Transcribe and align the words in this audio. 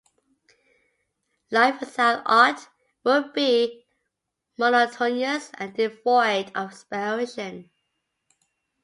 Life 1.51 1.79
without 1.79 2.23
art 2.25 2.69
would 3.03 3.33
be 3.33 3.85
monotonous 4.57 5.51
and 5.59 5.75
devoid 5.75 6.51
of 6.55 6.71
inspiration. 6.71 7.69